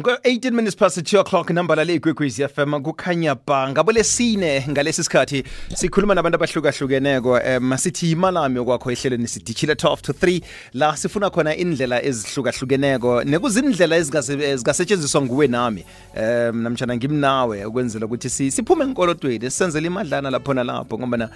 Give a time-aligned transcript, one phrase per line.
[0.00, 6.36] ngo-18 minutes past 2 o'clock inambala leyigwegwezi fm kukhanya ba ngabulesine ngalesi sikhathi sikhuluma nabantu
[6.36, 10.42] abahlukahlukeneko um sithi imalami okwakho ehlelweni sidishile 12 to 3
[10.74, 15.84] la sifuna khona indlela ezihlukahlukeneko nekuzindlela ezikasetshenziswa nguwe nami.
[16.16, 21.30] Um namtshana ngimnawe ukwenzela ukuthi siphume enkolodweni sisenzele imadlana lapho nalapho ngoba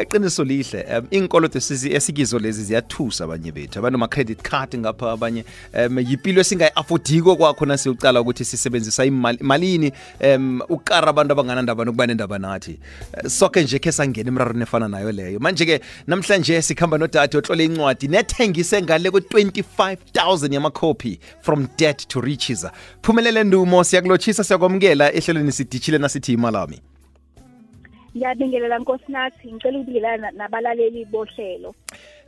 [0.00, 3.78] eqiniso lihle um inkolodo esikizo lezi ziyathusa abanye bethu.
[3.78, 5.44] Abantu ma-credit card ngapha abanye
[5.74, 12.78] um yipilo esingayi-afodiko kwakho nasiyocala ukuthi sisebenzisa imalini um ukukara abantu abanganandaba nokuba nendaba nathi.
[13.26, 15.40] Soke nje khe sangena emrarweni efana nayo leyo.
[15.40, 22.66] Manje-ke namhlanje sikhamba nodade otlole incwadi nethengise ngale ku-25 000 yamakhophi from debt to riches.
[23.02, 26.80] Phumelele ndumo siyakulotshisa siyakwamukela ehlelweni sidishile nasithi imalami
[28.16, 31.74] ngiyabingelela nkosinathi ngicela ukubingelela nabalaleli bohlelo.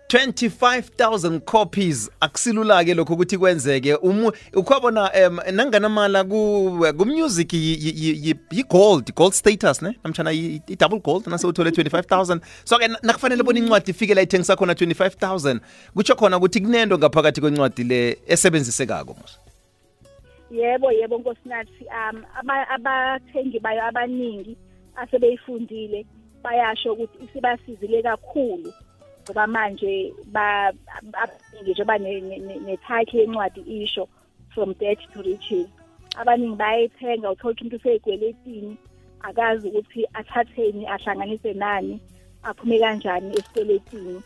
[0.09, 2.11] 25000 copies.
[2.21, 3.95] Akusilula-ke lokho ukuthi kwenzeke.
[4.55, 9.97] Ukhwabona um nanganamala ku-music yi-gold gold status ne?
[10.05, 15.61] Namtshana i-double gold nase uthole 25000 so-ke nakufanele bona incwadi ifike la ithengisa khona 25000
[15.95, 19.39] kutsho khona ukuthi kunento ngaphakathi kwencwadi le esebenzisekako mos.
[20.51, 22.23] Yebo yebo nkosinathi um
[22.69, 24.57] abathengi bayo abaningi
[24.97, 26.07] asebeyifundile
[26.43, 28.73] bayasho ukuthi isibasizile kakhulu.
[29.25, 30.73] Ngoba manje ba
[31.13, 34.09] abaningi njengoba ne-title yencwadi isho
[34.55, 35.69] from debt to riches.
[36.21, 38.77] Abaningi bayayithenga uthola ukuthi umuntu useyigweletini
[39.23, 42.01] akazi ukuthi athatheni ahlanganise nani
[42.43, 44.23] aphume kanjani esikweletini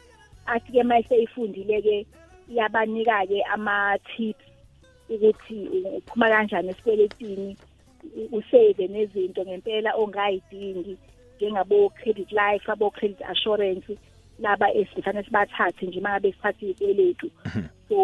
[0.46, 2.06] athi-ke uma eseyifundile-ke
[2.50, 4.46] iyabanika-ke ama-tips
[5.10, 7.56] ukuthi uphuma kanjani esikweletini
[8.32, 10.96] usave nezinto ngempela ongayidingi
[11.36, 13.98] njengabo credit life abo credit assurance
[14.38, 17.30] laba esifanele sibathathe nje mangabe sithatha izikweletu
[17.88, 17.96] so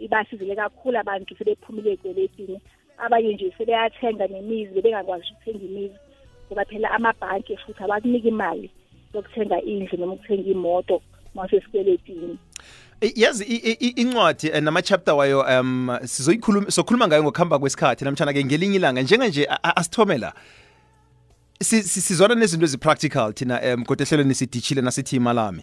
[0.00, 2.60] ibasizile kakhulu abantu sebephumile ezikweletini
[2.98, 5.98] abanye nje sebeyathenga nemizi bebengakwazi ukuthenga imizi
[6.46, 8.70] ngoba phela amabhanki futhi abakunika imali
[9.14, 11.02] yokuthenga indlu noma ukuthenga imoto
[11.34, 12.38] masesikweletini
[13.00, 13.44] yazi
[13.96, 18.04] incwadi nama-chapter wayo um sizoyikhuluma sokhuluma ngayo ngokuhamba kwesikhathi.
[18.04, 20.32] Namtshana-ke ngelinye ilanga njenganje asithome la
[21.60, 25.62] sizona nezinto ezi-practical thina um kodwa ehlelweni sidishile nasithi imalami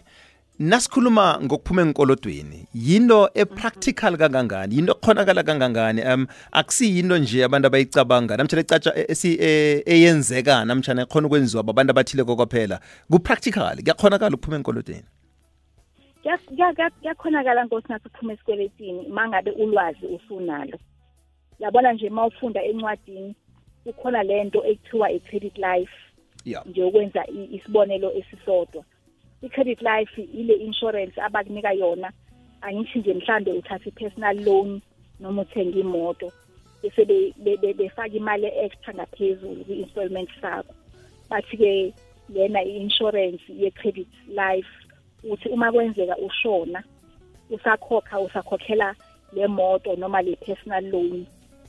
[0.58, 2.68] nasikhuluma ngokuphuma enkolodweni.
[2.74, 4.76] Yinto epractical kangangani?
[4.76, 6.02] Yinto ekhonakala kangangani?
[6.02, 8.36] Um akusiyinto nje abantu abayicabanga.
[8.36, 8.92] Namtshana ecatsha
[9.86, 12.80] eyenzeka namtshana ekhona ukwenziwa babantu abathile kokuphela
[13.10, 15.04] kupractical kuyakhonakala ukuphuma enkolodweni?
[16.26, 20.78] Kuyakhonakala nkosinathi uphuma esikweletini uma ngabe ulwazi usunalo.
[21.58, 23.34] Yabona nje uma ufunda encwadini
[23.84, 25.96] kukhona lento ekuthiwa i-credit life
[26.66, 28.84] nje ukwenza isibonelo esisodwa.
[29.42, 32.12] I-credit life ile insurance abakunika yona
[32.60, 34.80] angithi nje mhlambe uthatha i-personal loan
[35.20, 36.32] noma uthenga imoto
[36.82, 37.04] bese
[37.74, 40.74] befaka imali extra ngaphezulu kwi-installment sakho.
[41.30, 41.94] Bathi-ke
[42.28, 44.85] lena i-insurance ye-credit life
[45.24, 46.82] uthi uma kwenzeka ushona
[47.50, 48.94] usakhokha usakhokhela
[49.32, 51.26] le moto noma le personal loan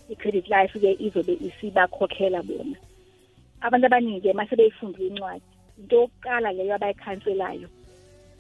[0.10, 2.78] i-credit life ke izobe isibakhokhela bona.
[3.62, 5.42] Abantu abaningi mase beyifundile incwadi
[5.78, 7.70] into yokuqala leyo abayikhanselayo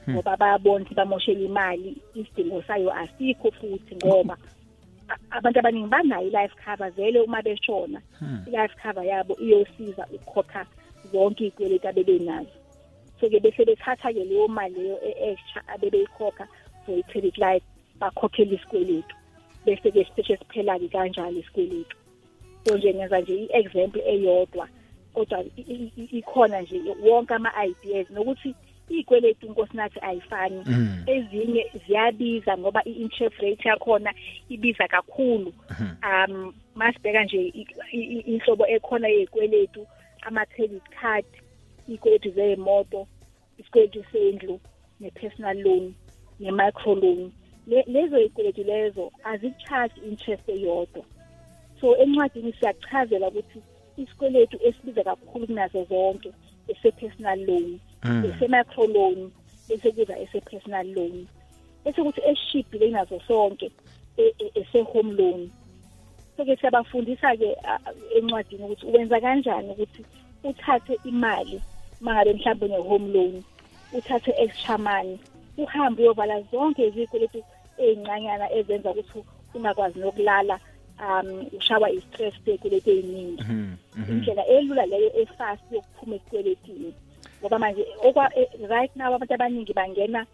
[0.09, 4.37] ngoba bayabona ukuthi bamoshela imali isidingo sayo asikho futhi ngoba
[5.31, 8.01] abantu abaningi banayo i-life cover vele uma beshona
[8.47, 10.65] i-life cover yabo iyosiza ukukhokha
[11.11, 12.55] zonke iy'kweletu abebenazo.
[13.19, 16.47] So-ke bese bethatha-ke leyo mali leyo e-extra abebeyikhokha
[16.85, 17.65] for i-credit life
[17.99, 19.15] bakhokhela isikweletu.
[19.65, 21.97] Bese-ke siseshe siphela-ke kanjalo isikweletu.
[22.65, 24.67] So nje ngenza nje i-example eyodwa
[25.13, 25.43] kodwa
[26.11, 28.55] ikhona nje wonke ama-ideas nokuthi
[28.89, 30.63] iy'kweletu nkosinathi ayifani.
[31.07, 34.13] Ezinye ziyabiza ngoba i-interest rate yakhona
[34.49, 35.53] ibiza kakhulu.
[36.03, 37.53] Um masibheka nje
[38.25, 39.87] inhlobo ekhona yey'kweletu
[40.21, 41.25] ama-credit card
[41.87, 43.07] iy'kweletu zey'moto
[43.59, 44.59] isikweletu sendlu
[44.99, 45.93] ne-personal loan
[46.39, 47.31] ne-micro loan.
[47.67, 51.03] Lezo y'kweletu lezo azikucharge interest eyodwa.
[51.81, 53.61] So encwadini siyachazela ukuthi
[53.97, 56.31] isikweletu esibiza kakhulu kunazo zonke
[56.67, 59.31] ese-personal loan ese-micro loan
[59.69, 61.27] bese kuza ese-personal loan.
[61.85, 63.71] Bese kuthi eshibhi lenazo sonke
[64.55, 65.49] ese-home loan.
[66.37, 67.57] So-ke siyabafundisa-ke
[68.17, 70.05] encwadini ukuthi uwenza kanjani ukuthi
[70.43, 71.61] uthathe imali
[72.01, 73.43] mangabe mhlawumbe une-home loan
[73.93, 75.19] uthathe extra money
[75.57, 77.43] uhambe uyovala zonke izikweletu
[77.77, 79.19] ey'ncanyana ezenza ukuthi
[79.55, 80.59] ungakwazi nokulala
[81.05, 83.43] um ushawa i-stress sey'kweletu ey'ningi
[84.09, 86.93] indlela elula leyo efast yokuphuma esikweletini
[87.41, 87.85] ngoba manje
[88.69, 90.25] right now abantu abaningi bangena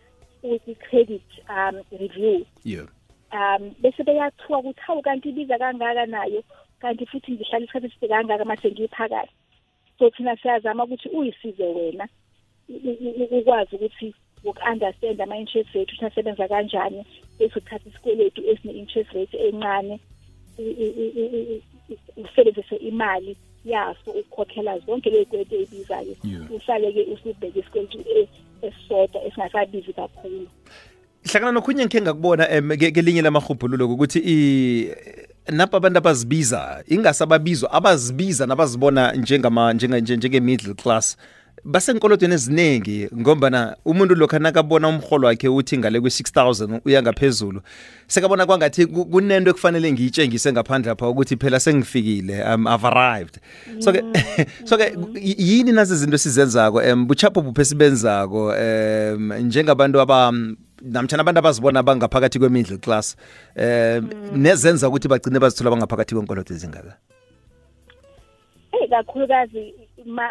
[0.41, 2.45] kwi-credit um review.
[2.63, 2.87] Yeah.
[3.31, 6.43] um bese beyathuka ukuthi hawu kanti ibiza kangaka nayo?
[6.79, 9.31] Kanti futhi ngihlala isikhathi eside kangaka mase ngiyiphakathi
[9.99, 12.07] so thina siyazama ukuthi uyisize wena
[13.31, 17.05] ukwazi ukuthi uku-understand ama-interest rate ukuthi asebenza kanjani
[17.39, 19.99] bese uthatha isikweletu esine-interest rate encane
[22.17, 26.15] usebenzise imali yaso ukukhokhela zonke ley'kweletu ey'bizayo.
[26.49, 28.27] Uhlale-ke usubheke isikweletu e,
[28.61, 30.47] esisodwa esingasabizi kakhulu.
[31.23, 34.19] Hlangana nokhunye ngikhe ngakubona um kelinye lamahubhululo ukuthi
[35.51, 41.17] napa abantu abazibiza ingasababizwa abazibiza nabazibona njengama njenge middle class
[41.65, 47.61] basenkolodweni eziningi ngombana umuntu lokho nakabona umholo wakhe uthi ngale kwe-6000 uya ngaphezulu
[48.07, 53.39] sekabona kwangathi kunento ekufanele ngiyitshengise ngaphandle lapha ukuthi phela sengifikile um, i've arrived.
[53.79, 54.03] So ke
[54.67, 60.33] so ke yini nazi izinto esizenzako um buchapho buphe esibenzako um njengabantu aba
[60.83, 63.15] namtshana abantu abazibona bangaphakathi kwe-middle class
[63.55, 66.97] um nezenza ukuthi bagcine bazithola bangaphakathi kwenkolodo ezingaka?
[68.71, 69.73] Eyi kakhulukazi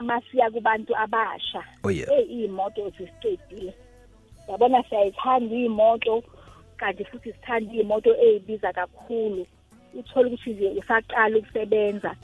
[0.02, 2.08] masiya kubantu abasha oh, yeah.
[2.30, 3.74] iy'moto zisiqedile.
[4.48, 6.22] Yabona siyayithanda iy'moto
[6.76, 9.46] kanti futhi sithanda iy'moto ey'biza kakhulu.
[9.94, 12.16] Uthole ukuthi nje usaqala ukusebenza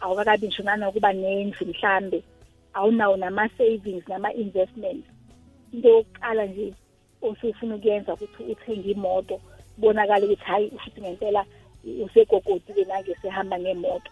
[0.00, 2.22] awukakabi ngisho nanokuba nendlu mhlambe
[2.74, 5.06] awunawo nama-savings nama-investments
[5.72, 6.74] into yokuqala nje
[7.22, 9.40] osufuna ukuyenza ukuthi uthenge imoto
[9.74, 11.44] kubonakala ukuthi hhayi futhi ngempela
[12.04, 14.10] usegogodile nange sehamba ngemoto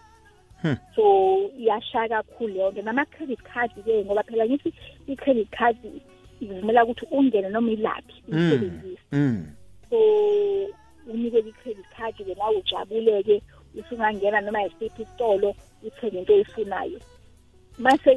[0.64, 0.76] Hmm.
[0.96, 4.72] so iyashaya kakhulu leyo nto nama-credit card ke ngoba phela ngithi
[5.06, 5.76] i-credit card
[6.40, 8.38] ivumela ukuthi ungene noma ilaphi hmm.
[8.38, 9.46] uyisebenzise hmm.
[9.90, 9.98] so
[11.06, 13.42] unikele i-credit card ke nawe ujabuleke
[13.74, 17.00] usungangena noma yisiphi isitolo uthenge into oyifunayo
[17.78, 18.10] mase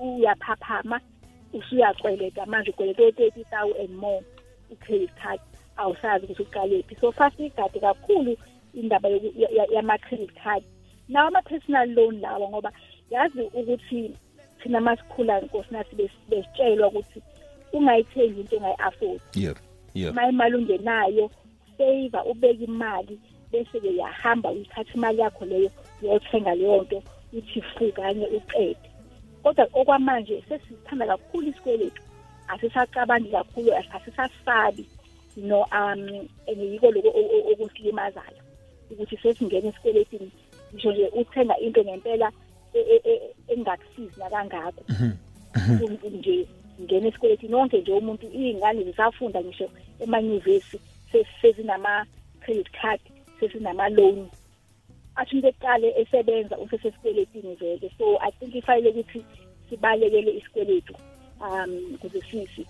[0.00, 1.00] uyaphaphama
[1.52, 4.22] usuyacweleta manje ukweleta o-thirty thou and more
[4.72, 5.40] i-credit card
[5.76, 8.36] awusazi ukuthi uqalephi so fast igade kakhulu
[8.74, 9.08] indaba
[9.70, 10.62] yama-credit card.
[11.08, 12.72] Nawo ama-personal loan lawa ngoba
[13.10, 14.14] yazi ukuthi
[14.62, 15.96] thina masikhula nkosi nathi
[16.28, 17.22] besitshelwa ukuthi
[17.72, 19.20] ungayithengi into ongayi-afford.
[19.34, 19.58] Yep
[19.94, 21.30] yep ma imali ungenayo
[21.78, 23.20] save ubeke imali
[23.52, 25.70] bese-ke yahamba uyithatha imali yakho leyo
[26.02, 28.89] uyothenga leyo nto uthi fu kanye uqede.
[29.42, 32.02] Kodwa okwamanje sesithanda kakhulu isikweletu.
[32.48, 34.86] Asisacabangi kakhulu asisasabi
[35.36, 37.10] no um yiko lokho
[37.52, 38.42] okusilimazayo
[38.90, 40.30] ukuthi sesingena esikweletini
[40.74, 42.32] ngisho nje uthenga into ngempela
[42.74, 44.84] e, e, e, engakusizi nakangako.
[44.88, 45.12] Mhm.
[46.14, 46.46] nje
[46.82, 49.70] ngena esikweletini wonke nje umuntu iy'ngane zisafunda ngisho
[50.00, 50.80] emanyuvesi
[51.40, 53.00] sezinama-credit card
[53.40, 54.28] sesinama-loan
[55.20, 59.24] athi umuntu ekuqale esebenza usesesikweletini vele so i think ifanele ukuthi
[59.68, 60.94] sibalekele isikweletu
[61.40, 62.20] um ukuze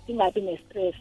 [0.06, 0.94] singabi ne-stress.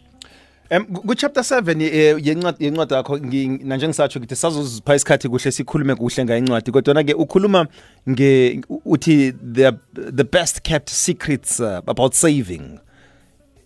[0.71, 1.81] Um ku-chapter 7
[2.27, 7.67] yencwadi yencwadi yakho nanje ngisatsho ukuthi sazozipha isikhathi kuhle sikhulume kuhle ngayincwadi kodwa ke ukhuluma
[8.09, 12.79] nge uthi the the best kept secrets uh, about saving.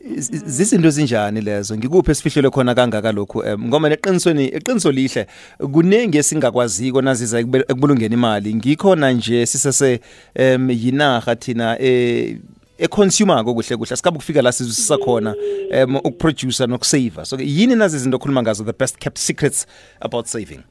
[0.03, 1.77] Zizinto ezinjani lezo?
[1.77, 5.27] Ngikuphi esifihlelwe khona kangaka lokhu um ngoba neqinisweni iqiniso lihle.
[5.57, 8.55] Kuningi esingakwaziko naziza ekubulungeni imali.
[8.55, 9.99] Ngikhona nje sisese
[10.35, 12.37] um yinaha thina eh
[12.77, 13.95] econsumer kuhle kuhle.
[13.95, 15.35] Sikabe kufika la sizwisisa khona
[15.83, 19.65] um ukuproducer nokusave so yini nazi izinto okhuluma ngazo the best kept secrets
[20.01, 20.63] about saving?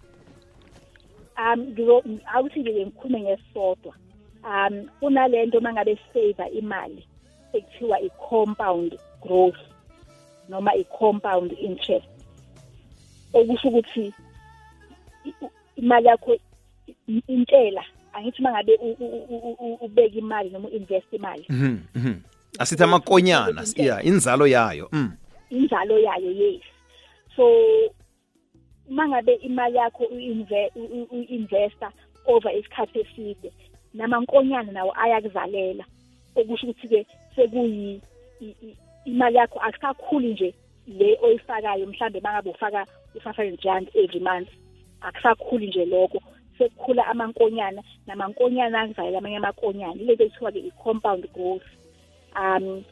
[1.38, 3.94] Um awuthi ngike ngikhulume ngesodwa.
[4.44, 7.06] Um kunalento mangabe save imali
[7.52, 9.58] ekuthiwa i-compound growth
[10.48, 12.06] noma i-compound interest.
[13.34, 14.12] Okusho ukuthi
[15.76, 16.36] imali yakho
[17.28, 18.78] intela angithi mangabe
[19.80, 21.44] ubeka imali noma uinvest imali.
[21.48, 22.14] Mhm mhm.
[22.58, 25.12] Asithi amakonyana yeah inzalo yayo mm.
[25.50, 26.62] Inzalo yayo yes.
[27.36, 27.44] So
[28.90, 31.92] mangabe imali yakho uinvesta
[32.26, 33.52] over isikhathi eside
[33.94, 35.84] namankonyana nawo ayakuzalela
[36.36, 38.00] okusho ukuthi ke sekuyi
[39.04, 40.54] imali yakho akusakhuli nje
[40.86, 44.48] le oyifakayo mhlambe mangabe ufaka u500 rand every month.
[45.00, 46.22] Akusakhuli nje lokho.
[46.58, 49.94] Sekukhula amankonyana namankonyana akuzalela amanye amankonyana.
[49.94, 51.68] Ilento ekuthiwa-ke i-compound growth.
[52.36, 52.84] Um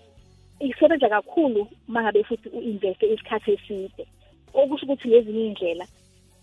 [0.61, 4.07] isebenza kakhulu mangabe futhi u-investe isikhathi eside.
[4.55, 5.87] Okusho ukuthi ngezinye iy'ndlela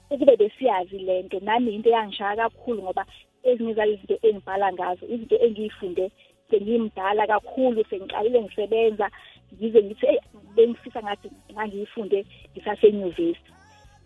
[0.10, 3.06] ukube besiyazi lento nami into eyangishaya kakhulu ngoba
[3.44, 6.12] ezinye zalezinto engibhala ngazo izinto engiy'funde
[6.50, 9.08] sengimdala kakhulu sengiqalile ngisebenza
[9.54, 10.20] ngize ngithi eyi
[10.56, 13.52] bengifisa ngathi ngangiyifunde ngisasenyuvesi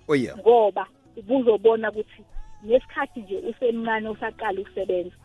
[0.07, 0.37] oh yeah.
[0.37, 2.23] Ngoba ubuzobona ukuthi
[2.65, 5.15] ngesikhathi nje usemncane usaqala ukusebenza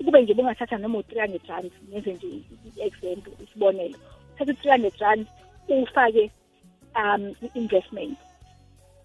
[0.00, 2.26] ukube nje bungathatha noma u-three hundred rand ngenze nje
[2.76, 3.98] i-example isibonelo.
[4.34, 5.26] Uthatha u-three hundred rand
[5.68, 6.30] ufake
[6.94, 8.18] um i-investment.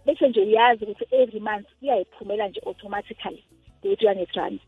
[0.06, 3.44] Bese nje uyazi ukuthi every month kuyayiphumela nje automatically
[3.84, 4.60] le three hundred rand.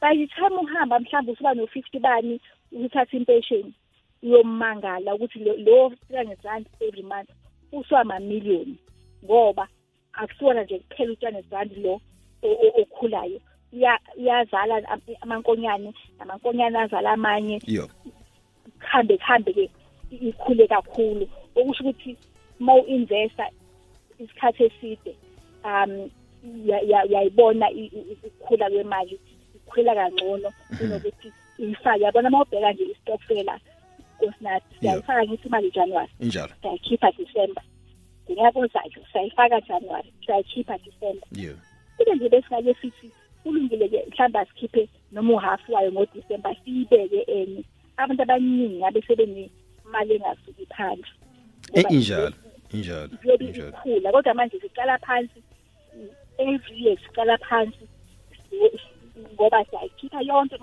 [0.00, 2.40] By the time uhamba mhlawumbe usuba no-fifty bani
[2.72, 3.74] ukuthatha impesheni
[4.22, 7.30] uyommangala ukuthi lo three hundred rand every month
[7.72, 8.76] usuwamamiliyoni
[9.24, 9.68] ngoba
[10.12, 12.00] akusiwona nje kuphela hundred rand lo
[12.80, 13.40] okhulayo.
[14.16, 14.82] Iyazala
[15.20, 17.60] amankonyane namankonyane azala amanye.
[18.80, 19.70] Kuhambe kuhambe-ke
[20.10, 21.28] ikhule kakhulu.
[21.56, 22.16] Okusho ukuthi
[22.60, 23.50] uma u-investa
[24.18, 25.16] isikhathi eside
[25.64, 26.10] um
[27.04, 29.20] uyayibona ukukhula kwemali
[29.54, 32.04] ikhula kangcono kunokuthi uyifake.
[32.04, 33.60] Yabona uma ubheka nje istokfela
[34.22, 36.52] nkosinathi siyayifaka ngithi imali januwari injalo.
[36.60, 37.62] Siyayikhipha disemba
[38.30, 41.26] ngonyaka ozayo siyayifaka januwari siyayikhipha disemba
[41.96, 43.10] kube nje besingake sithi
[43.42, 47.64] kulungile-ke mhlawumbe asikhiphe noma uhafu wayo ngodisemba siyibeke enye.
[47.96, 51.12] Abantu abaningi ngabe sebenemali engasuki phansi.
[51.90, 52.32] Injalo
[52.72, 55.42] injalo kuyobe ikhula kodwa manje siqala phansi
[56.38, 57.84] every year siqala phansi
[59.34, 60.56] ngoba siyayikhipha yonke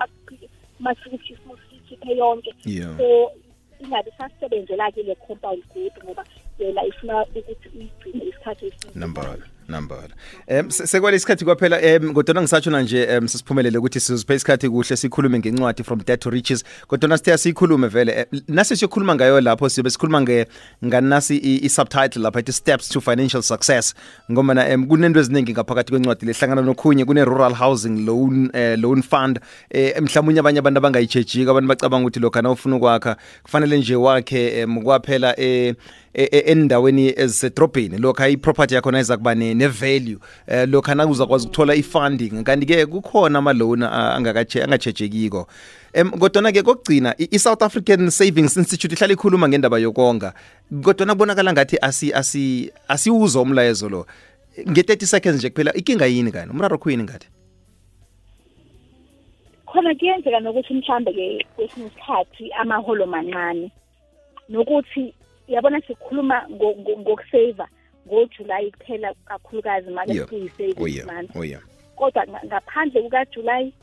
[0.79, 2.53] masikhiphe yonke.
[2.97, 3.31] So
[3.79, 6.23] ingabe sasebenzela-ke le compound good ngoba
[6.59, 9.37] yena ifuna ukuthi uyigcine isikhathi eside number
[9.69, 10.13] nambala
[10.47, 15.39] em sekwale isikhathi kwaphela em kodwa ngisatsho nje em sisiphumelele ukuthi sizophe isikhathi kuhle sikhulume
[15.39, 16.63] ngencwadi from death to riches.
[16.87, 20.45] Kodwa sithe sikhulume vele nasi siyokhuluma ngayo lapho sibe sikhuluma nge
[20.85, 23.93] nganasi i-subtitle lapha ithi steps to financial success.
[24.31, 29.01] Ngoba na em kunento eziningi ngaphakathi kwencwadi lehlangana nokhunye kune rural housing loan eh, loan
[29.01, 29.39] fund.
[29.69, 34.61] Eh, mhlawumnye abanye abantu abangayitshejika abantu bacabanga ukuthi lokho na ufuna ukwakha kufanele nje wakhe
[34.61, 35.75] em kwaphela eh
[36.13, 42.43] E, e, endaweni ezisedrobheni lokho i-property yakho iza kuba ne-value eh lokho uzakwazi ukuthola i-funding.
[42.43, 45.47] Kanti ke kukhona ama-loan angatshejekiko
[45.93, 50.33] em kodwa ke kokugcina i-South African Savings Institute ihlala ikhuluma ngendaba yokonga.
[50.83, 54.05] Kodwa kubonakala ngathi asi asi asiwuzo umlayezo lo.
[54.59, 56.51] Nge-30 seconds nje kuphela ikinga yini kani?
[56.51, 57.27] Umraro khuyini ngathi?
[59.65, 63.71] Khona kuyenzeka nokuthi mhlambe ke kwesinye isikhathi amaholo mancane.
[64.49, 65.13] Nokuthi
[65.47, 66.43] uyabona sikhuluma
[66.99, 67.67] ngokuseva
[68.09, 71.57] ngoJuly kuphela kakhulukazi manje kuyi-savings month
[71.95, 73.73] kodwa ngaphandle kukaJuly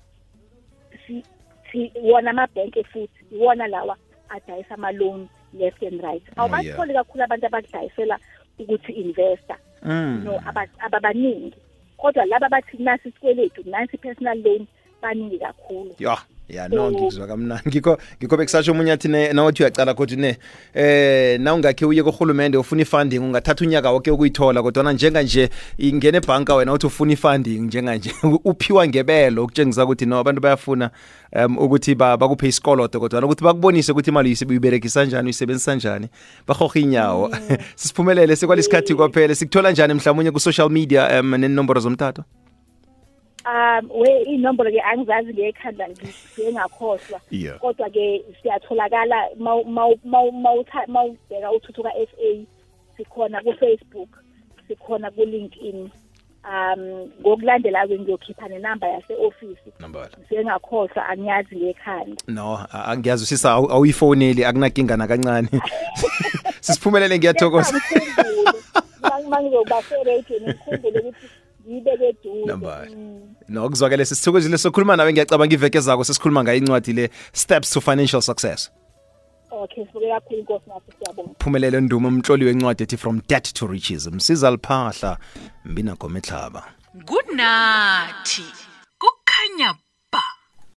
[1.72, 3.96] si wona amabhenki futhi iwona lawa
[4.28, 6.22] adayisa ama-loan left and right.
[6.36, 8.18] Awubatholi kakhulu abantu abakudayisela
[8.58, 10.22] ukuthi investor mm.
[10.24, 10.40] no
[10.78, 11.54] ababaningi.
[11.96, 14.66] Kodwa laba bathi nasi isikweletu nansi personal loan
[15.02, 15.94] baningi kakhulu.
[15.98, 16.18] Ya.
[16.48, 17.68] Ya no ngikuzwa kamnandi.
[17.68, 20.36] Ngikho ngikho bekusasho umunye athi nawathi uyacala kodwa ne
[20.74, 26.18] eh na ungakhe uye kohulumende ufuna ifunding ungathatha unyaka wonke ukuyithola kodwa njenga nje ingene
[26.18, 28.12] ebhanka wena uthi ufuna ifunding njenga nje
[28.44, 30.90] uphiwa ngebelo ukutshengisa ukuthi no abantu bayafuna
[31.32, 36.08] um ukuthi bakuphe isikolodo kodwa ukuthi bakubonise ukuthi imali uyiberegisa kanjani uyisebenzisa kanjani
[36.46, 37.28] bahohe inyawo.
[37.28, 37.56] Mm.
[37.76, 39.34] sisiphumelele sekwalesikhathi kwaphela.
[39.34, 42.24] Sikuthola njani mhlawumnye ku social media um nenombolo zomtato?
[43.46, 47.20] Um we inombolo ke angizazi ngekhanda ngifike ngakhohlwa.
[47.60, 49.28] Kodwa ke siyatholakala
[50.04, 52.30] mawubheka uthuthuka SA
[52.96, 54.08] sikhona ku Facebook
[54.68, 55.90] sikhona ku LinkedIn
[56.46, 56.80] um
[57.20, 64.96] ngokulandela ke ngiyokhipha nenamba yase office ngifike ngakhohlwa angiyazi ngekhanda no angiyazi usisa awuyifoneli akunakinga
[64.96, 65.48] nakancane
[66.64, 67.78] sisiphumelele ngiyathokoza.
[69.30, 71.26] Mangizoba se radio ngikhumbule ukuthi
[71.66, 72.96] ngiyibeke duze
[73.48, 78.22] no kuzwakele sisithokozile sokhuluma nawe ngiyacabanga iveke zakho sesikhuluma ngayo incwadi le steps to financial
[78.22, 78.70] success.
[79.50, 81.34] Okay sibuke kakhulu inkosi nathi siyabonga.
[81.38, 85.18] Phumelele nduma umtloli wencwadi ethi from debt to riches msiza liphahla
[85.64, 86.64] mbina gometlhaba
[87.04, 88.44] kunathi
[88.98, 89.74] kukhanya